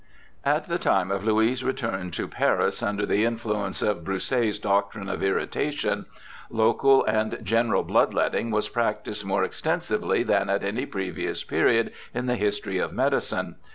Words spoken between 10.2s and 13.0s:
than at any previous period in the history of